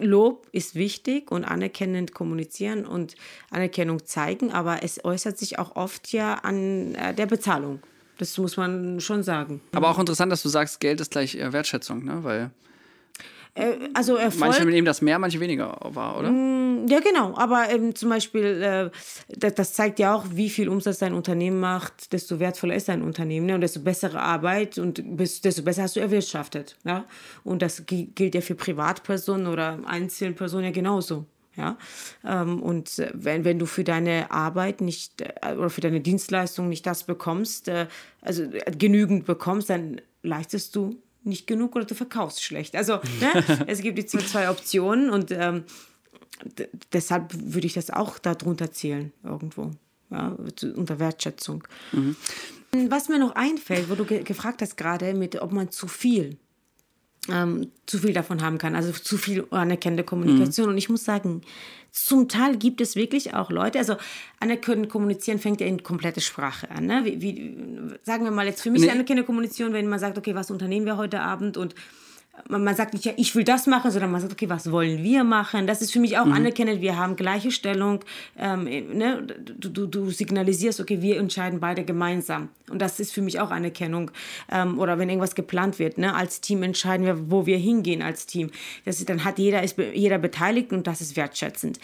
[0.00, 0.93] Lob ist wichtig
[1.30, 3.14] und anerkennend kommunizieren und
[3.50, 7.80] Anerkennung zeigen, aber es äußert sich auch oft ja an äh, der Bezahlung.
[8.18, 9.60] Das muss man schon sagen.
[9.72, 12.22] Aber auch interessant, dass du sagst, Geld ist gleich äh, Wertschätzung, ne?
[12.22, 12.50] Weil
[13.54, 16.30] äh, also Erfolg, manche nehmen das mehr, manche weniger wahr, oder?
[16.86, 17.34] Ja, genau.
[17.36, 18.90] Aber ähm, zum Beispiel, äh,
[19.28, 23.02] das, das, zeigt ja auch, wie viel Umsatz dein Unternehmen macht, desto wertvoller ist dein
[23.02, 23.54] Unternehmen ne?
[23.54, 26.76] und desto bessere Arbeit und desto besser hast du erwirtschaftet.
[26.84, 27.04] Ja?
[27.42, 31.26] Und das gilt ja für Privatpersonen oder Einzelpersonen ja genauso.
[31.56, 31.78] Ja,
[32.24, 36.68] ähm, und äh, wenn, wenn du für deine Arbeit nicht äh, oder für deine Dienstleistung
[36.68, 37.86] nicht das bekommst, äh,
[38.22, 42.74] also äh, genügend bekommst, dann leistest du nicht genug oder du verkaufst schlecht.
[42.74, 45.62] Also ne, es gibt die zwei Optionen und ähm,
[46.92, 49.70] deshalb würde ich das auch darunter zählen irgendwo,
[50.10, 50.36] ja,
[50.74, 51.64] unter Wertschätzung.
[51.92, 52.16] Mhm.
[52.88, 56.36] Was mir noch einfällt, wo du ge gefragt hast gerade, mit ob man zu viel
[57.30, 60.66] ähm, zu viel davon haben kann, also zu viel anerkennende Kommunikation.
[60.66, 60.72] Mhm.
[60.72, 61.42] Und ich muss sagen,
[61.90, 63.96] zum Teil gibt es wirklich auch Leute, also
[64.40, 66.86] anerkennende Kommunizieren fängt ja in komplette Sprache an.
[66.86, 67.02] Ne?
[67.04, 67.56] Wie, wie,
[68.02, 68.90] sagen wir mal jetzt für mich nee.
[68.90, 71.74] anerkennende Kommunikation, wenn man sagt, okay, was unternehmen wir heute Abend und
[72.48, 75.24] man, sagt nicht, ja, ich will das machen, sondern man sagt, okay, was wollen wir
[75.24, 75.66] machen?
[75.66, 76.32] Das ist für mich auch mhm.
[76.32, 78.00] anerkennend, wir haben gleiche Stellung.
[78.38, 79.22] Ähm, ne?
[79.22, 82.48] du, du, du, signalisierst, okay, wir entscheiden beide gemeinsam.
[82.70, 84.10] Und das ist für mich auch Anerkennung.
[84.50, 86.14] Ähm, oder wenn irgendwas geplant wird, ne?
[86.14, 88.50] als Team entscheiden wir, wo wir hingehen als Team.
[88.84, 91.78] Das ist, dann hat jeder, ist jeder beteiligt und das ist wertschätzend.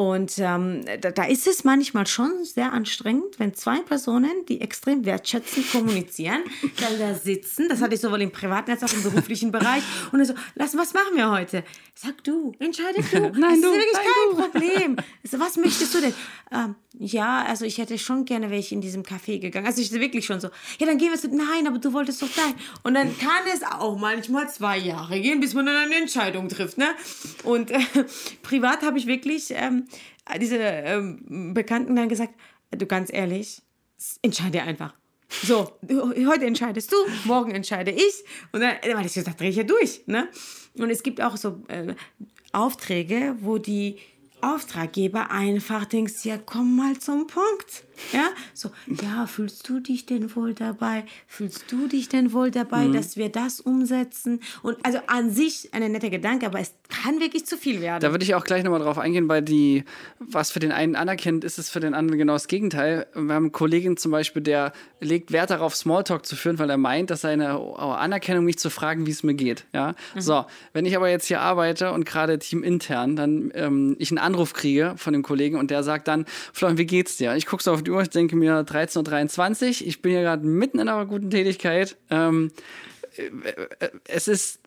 [0.00, 5.04] Und ähm, da, da, ist es manchmal schon sehr anstrengend, wenn zwei Personen, die extrem
[5.04, 6.42] wertschätzend kommunizieren,
[6.80, 7.68] dann da sitzen.
[7.68, 9.82] Das hatte ich sowohl im privaten als auch im beruflichen Bereich.
[10.10, 11.64] Und so, lass, was machen wir heute?
[11.94, 13.20] Sag du, entscheide du.
[13.38, 14.42] nein, das du, ist wirklich kein du.
[14.42, 14.96] Problem.
[15.22, 16.14] So, was möchtest du denn?
[16.50, 19.66] Ähm, ja, also ich hätte schon gerne wäre ich in diesem Café gegangen.
[19.66, 22.28] Also ich wirklich schon so, ja, dann gehen wir so, nein, aber du wolltest doch
[22.28, 22.54] sein.
[22.82, 26.78] Und dann kann es auch manchmal zwei Jahre gehen, bis man dann eine Entscheidung trifft.
[26.78, 26.88] Ne?
[27.44, 27.78] Und äh,
[28.42, 29.86] privat habe ich wirklich ähm,
[30.40, 32.34] diese ähm, Bekannten dann gesagt,
[32.70, 33.62] du ganz ehrlich,
[34.22, 34.94] entscheide einfach.
[35.42, 38.24] So, heute entscheidest du, morgen entscheide ich.
[38.52, 40.02] Und dann, dann ich gesagt, drehe ich ja durch.
[40.06, 40.28] Ne?
[40.76, 41.94] Und es gibt auch so äh,
[42.52, 43.98] Aufträge, wo die
[44.42, 47.84] Auftraggeber einfach denkst, ja, komm mal zum Punkt.
[48.12, 48.70] Ja, so,
[49.02, 51.04] ja, fühlst du dich denn wohl dabei?
[51.26, 52.92] Fühlst du dich denn wohl dabei, mhm.
[52.94, 54.40] dass wir das umsetzen?
[54.62, 58.00] Und also an sich ein netter Gedanke, aber es kann wirklich zu viel werden.
[58.00, 59.84] Da würde ich auch gleich nochmal drauf eingehen, weil die,
[60.18, 63.06] was für den einen anerkennt, ist es für den anderen genau das Gegenteil.
[63.14, 66.78] Wir haben einen Kollegen zum Beispiel, der legt Wert darauf, Smalltalk zu führen, weil er
[66.78, 69.66] meint, dass seine Anerkennung nicht zu fragen, wie es mir geht.
[69.72, 70.20] Ja, mhm.
[70.20, 74.52] so, wenn ich aber jetzt hier arbeite und gerade teamintern, dann ähm, ich einen Anruf
[74.52, 77.34] kriege von dem Kollegen und der sagt dann, Florian, wie geht's dir?
[77.36, 80.46] Ich gucke so auf die Uhr, ich denke mir 13.23 Uhr, ich bin hier gerade
[80.46, 81.96] mitten in einer guten Tätigkeit.
[82.10, 82.50] Ähm,
[83.16, 84.60] äh, äh, es ist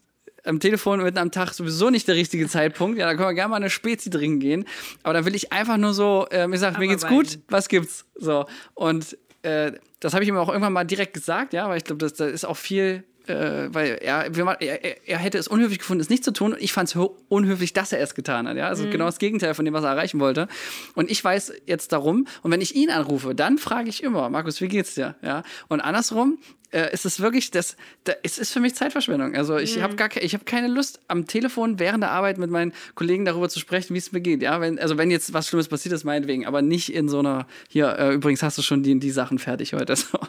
[0.45, 2.99] am Telefon mitten am Tag sowieso nicht der richtige Zeitpunkt.
[2.99, 4.65] Ja, da können wir gerne mal eine Spezi drin gehen.
[5.04, 8.06] Aber da will ich einfach nur so, äh, mir sagt, mir geht's gut, was gibt's?
[8.15, 8.45] So.
[8.73, 11.99] Und äh, das habe ich ihm auch irgendwann mal direkt gesagt, ja, weil ich glaube,
[11.99, 14.26] das, da ist auch viel äh, weil er,
[14.62, 16.54] er, er, hätte es unhöflich gefunden, es nicht zu tun.
[16.54, 18.58] Und ich fand es unhöflich, dass er es getan hat.
[18.58, 18.68] Ja?
[18.68, 18.92] Also mhm.
[18.92, 20.48] genau das Gegenteil von dem, was er erreichen wollte.
[20.96, 22.28] Und ich weiß jetzt darum.
[22.42, 25.16] Und wenn ich ihn anrufe, dann frage ich immer, Markus, wie geht's dir?
[25.22, 25.44] Ja?
[25.68, 26.38] Und andersrum
[26.74, 29.36] äh, ist es wirklich, das, das, es ist für mich Zeitverschwendung.
[29.36, 29.82] Also ich mhm.
[29.82, 33.50] habe gar ich hab keine Lust, am Telefon während der Arbeit mit meinen Kollegen darüber
[33.50, 34.42] zu sprechen, wie es mir geht.
[34.42, 34.60] Ja?
[34.62, 37.98] Wenn, also wenn jetzt was Schlimmes passiert ist, meinetwegen, aber nicht in so einer, hier,
[37.98, 39.96] äh, übrigens hast du schon die, die Sachen fertig heute.
[40.14, 40.20] So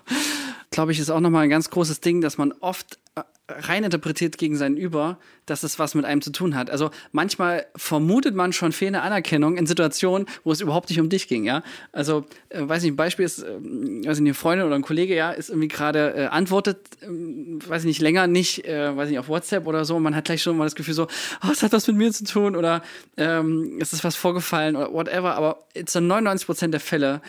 [0.74, 4.38] glaube ich, ist auch nochmal ein ganz großes Ding, dass man oft äh, rein interpretiert
[4.38, 6.70] gegen seinen Über, dass es was mit einem zu tun hat.
[6.70, 11.28] Also manchmal vermutet man schon fehlende Anerkennung in Situationen, wo es überhaupt nicht um dich
[11.28, 11.62] ging, ja.
[11.92, 15.30] Also, äh, weiß nicht, ein Beispiel ist, äh, nicht, eine Freundin oder ein Kollege, ja,
[15.30, 19.28] ist irgendwie gerade äh, antwortet, äh, weiß ich nicht, länger nicht, äh, weiß nicht, auf
[19.28, 21.06] WhatsApp oder so, man hat gleich schon mal das Gefühl so,
[21.44, 22.82] oh, es hat was mit mir zu tun oder
[23.16, 27.20] ähm, es ist was vorgefallen oder whatever, aber zu 99 Prozent der Fälle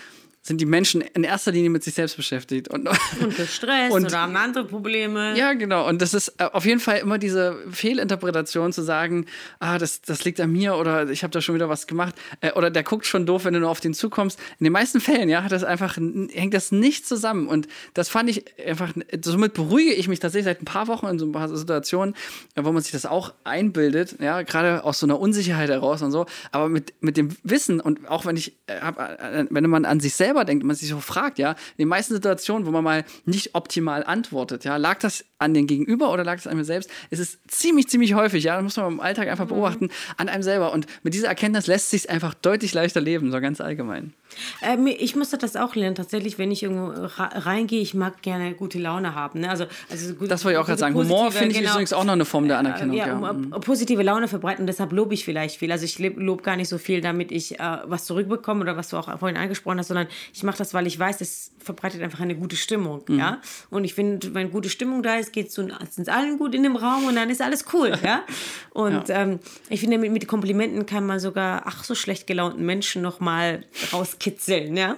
[0.46, 2.68] sind die Menschen in erster Linie mit sich selbst beschäftigt.
[2.68, 5.36] Und, und gestresst und, oder haben andere Probleme.
[5.36, 5.90] Ja, genau.
[5.90, 9.26] Und das ist äh, auf jeden Fall immer diese Fehlinterpretation zu sagen,
[9.60, 12.14] ah, das, das liegt an mir oder ich habe da schon wieder was gemacht.
[12.42, 14.40] Äh, oder der guckt schon doof, wenn du nur auf den zukommst.
[14.60, 17.48] In den meisten Fällen, ja, hat das einfach, hängt das nicht zusammen.
[17.48, 21.18] Und das fand ich einfach, somit beruhige ich mich tatsächlich seit ein paar Wochen in
[21.18, 22.14] so ein paar Situationen,
[22.56, 26.28] wo man sich das auch einbildet, ja, gerade aus so einer Unsicherheit heraus und so.
[26.52, 30.35] Aber mit, mit dem Wissen und auch wenn ich, äh, wenn man an sich selber
[30.36, 33.56] selber denkt, man sich so fragt, ja, in den meisten Situationen, wo man mal nicht
[33.56, 36.90] optimal antwortet, ja, lag das an den Gegenüber oder lag das an mir selbst?
[37.10, 39.50] Es ist ziemlich, ziemlich häufig, ja, das muss man im Alltag einfach mhm.
[39.50, 40.74] beobachten, an einem selber.
[40.74, 44.14] Und mit dieser Erkenntnis lässt sich einfach deutlich leichter leben, so ganz allgemein.
[44.62, 48.80] Ähm, ich musste das auch lernen, tatsächlich, wenn ich irgendwo reingehe, ich mag gerne gute
[48.80, 49.42] Laune haben.
[49.42, 49.50] Ne?
[49.50, 50.96] Also, also gut, das wollte ich auch gerade sagen.
[50.96, 52.96] Humor finde ich genau, übrigens auch noch eine Form der Anerkennung.
[52.96, 53.18] Ja, ja.
[53.18, 55.72] Um, um, positive Laune verbreiten, deshalb lobe ich vielleicht viel.
[55.72, 58.98] Also ich lobe gar nicht so viel, damit ich äh, was zurückbekomme oder was du
[58.98, 62.36] auch vorhin angesprochen hast, sondern ich mache das, weil ich weiß, es verbreitet einfach eine
[62.36, 63.04] gute Stimmung.
[63.08, 63.20] Mhm.
[63.20, 63.42] Ja?
[63.70, 66.76] Und ich finde, wenn gute Stimmung da ist, geht es uns allen gut in dem
[66.76, 67.98] Raum und dann ist alles cool.
[68.04, 68.24] ja?
[68.72, 69.22] Und ja.
[69.22, 73.64] Ähm, ich finde, mit, mit Komplimenten kann man sogar, ach, so schlecht gelaunten Menschen nochmal
[73.92, 74.78] rauskitzeln.
[74.78, 74.98] Ja?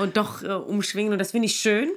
[0.00, 1.90] Und doch äh, umschwingen und das finde ich schön.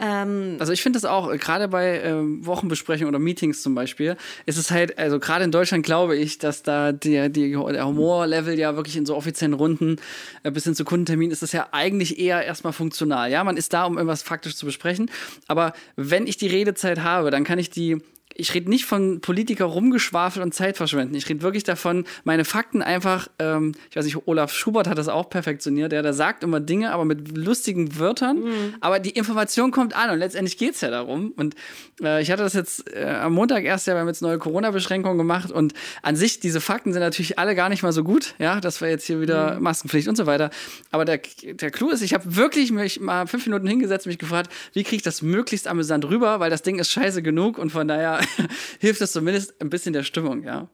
[0.00, 2.14] Ähm, also ich finde das auch, gerade bei äh,
[2.46, 6.62] Wochenbesprechungen oder Meetings zum Beispiel, ist es halt, also gerade in Deutschland glaube ich, dass
[6.62, 9.96] da der, die, der Humorlevel ja wirklich in so offiziellen Runden
[10.42, 13.30] äh, bis hin zu Kundenterminen ist das ja eigentlich eher erstmal funktional.
[13.30, 15.10] Ja, man ist da, um irgendwas faktisch zu besprechen.
[15.46, 17.98] Aber wenn ich die Redezeit habe, dann kann ich die
[18.40, 21.16] ich rede nicht von Politiker rumgeschwafelt und Zeit verschwenden.
[21.16, 25.08] Ich rede wirklich davon, meine Fakten einfach, ähm, ich weiß nicht, Olaf Schubert hat das
[25.08, 28.74] auch perfektioniert, der, der sagt immer Dinge, aber mit lustigen Wörtern, mhm.
[28.80, 31.32] aber die Information kommt an und letztendlich geht es ja darum.
[31.36, 31.56] Und
[32.00, 35.18] äh, ich hatte das jetzt äh, am Montag erst ja, wir haben jetzt neue Corona-Beschränkungen
[35.18, 38.60] gemacht und an sich, diese Fakten sind natürlich alle gar nicht mal so gut, ja,
[38.60, 39.64] dass wir jetzt hier wieder mhm.
[39.64, 40.50] Maskenpflicht und so weiter.
[40.92, 44.18] Aber der, der Clou ist, ich habe wirklich mich mal fünf Minuten hingesetzt und mich
[44.18, 47.70] gefragt, wie kriege ich das möglichst amüsant rüber, weil das Ding ist scheiße genug und
[47.70, 48.20] von daher
[48.80, 50.68] hilft das zumindest ein bisschen der Stimmung, ja.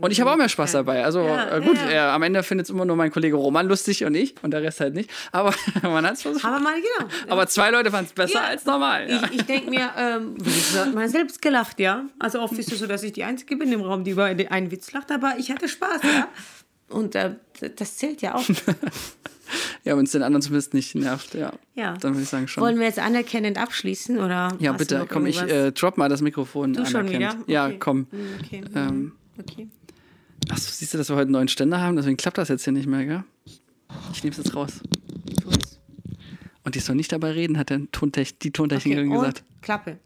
[0.00, 1.04] Und ich habe auch mehr Spaß dabei.
[1.04, 1.90] Also ja, äh, gut, ja.
[1.90, 4.62] äh, am Ende findet es immer nur mein Kollege Roman lustig und ich und der
[4.62, 5.10] Rest halt nicht.
[5.32, 6.44] Aber man hat es versucht.
[6.44, 7.10] Aber mal genau.
[7.28, 9.08] Aber zwei Leute fanden es besser als normal.
[9.08, 10.36] Ich, ich denke mir, ähm,
[10.94, 12.04] man selbst gelacht, ja.
[12.18, 14.70] Also oft ist es so, dass ich die Einzige bin im Raum, die über einen
[14.70, 16.28] Witz lacht, aber ich hatte Spaß, ja.
[16.88, 17.36] Und äh,
[17.76, 18.44] das zählt ja auch.
[19.84, 21.52] ja, wenn es den anderen zumindest nicht nervt, ja.
[21.74, 21.94] Ja.
[21.94, 22.62] Dann würde ich sagen schon.
[22.62, 24.56] Wollen wir jetzt anerkennend abschließen oder?
[24.58, 26.74] Ja, bitte, komm, ich äh, drop mal das Mikrofon.
[26.74, 27.36] Du schon wieder?
[27.40, 27.52] Okay.
[27.52, 28.06] Ja, komm.
[28.10, 28.64] Hm, okay.
[28.74, 29.68] Ähm, okay.
[30.48, 31.96] Achso, siehst du, dass wir heute einen neuen Ständer haben?
[31.96, 33.24] Deswegen klappt das jetzt hier nicht mehr, gell?
[34.12, 34.80] Ich nehme es jetzt raus.
[36.64, 39.44] Und die soll nicht dabei reden, hat der Tontech die Tontechnikerin okay, gesagt.
[39.62, 39.98] Klappe.